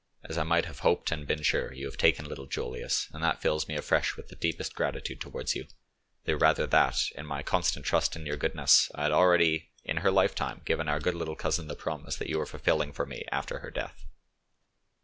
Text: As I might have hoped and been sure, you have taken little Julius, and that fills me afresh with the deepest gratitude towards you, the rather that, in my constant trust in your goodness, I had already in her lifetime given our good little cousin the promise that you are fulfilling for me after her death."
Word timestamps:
As 0.23 0.35
I 0.35 0.41
might 0.41 0.65
have 0.65 0.79
hoped 0.79 1.11
and 1.11 1.27
been 1.27 1.43
sure, 1.43 1.71
you 1.71 1.85
have 1.85 1.95
taken 1.95 2.25
little 2.25 2.47
Julius, 2.47 3.07
and 3.13 3.23
that 3.23 3.39
fills 3.39 3.67
me 3.67 3.75
afresh 3.75 4.17
with 4.17 4.29
the 4.29 4.35
deepest 4.35 4.73
gratitude 4.73 5.21
towards 5.21 5.53
you, 5.53 5.67
the 6.25 6.35
rather 6.35 6.65
that, 6.65 6.97
in 7.15 7.27
my 7.27 7.43
constant 7.43 7.85
trust 7.85 8.15
in 8.15 8.25
your 8.25 8.35
goodness, 8.35 8.89
I 8.95 9.03
had 9.03 9.11
already 9.11 9.69
in 9.83 9.97
her 9.97 10.09
lifetime 10.09 10.61
given 10.65 10.89
our 10.89 10.99
good 10.99 11.13
little 11.13 11.35
cousin 11.35 11.67
the 11.67 11.75
promise 11.75 12.15
that 12.15 12.29
you 12.29 12.41
are 12.41 12.47
fulfilling 12.47 12.91
for 12.93 13.05
me 13.05 13.25
after 13.31 13.59
her 13.59 13.69
death." 13.69 14.07